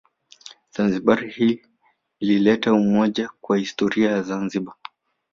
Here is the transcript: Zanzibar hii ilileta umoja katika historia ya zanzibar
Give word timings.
Zanzibar 0.75 1.25
hii 1.27 1.61
ilileta 2.19 2.73
umoja 2.73 3.27
katika 3.27 3.55
historia 3.55 4.11
ya 4.11 4.21
zanzibar 4.21 4.75